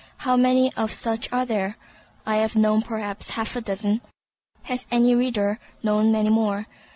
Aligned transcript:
How 0.25 0.35
many 0.35 0.73
of 0.73 0.91
such 0.91 1.31
are 1.31 1.45
there? 1.45 1.75
I 2.25 2.37
have 2.37 2.55
known 2.55 2.81
perhaps 2.81 3.29
half 3.29 3.55
a 3.55 3.61
dozen. 3.61 4.01
Has 4.63 4.87
any 4.89 5.13
reader 5.13 5.59
known 5.83 6.11
many 6.11 6.29
more? 6.31 6.65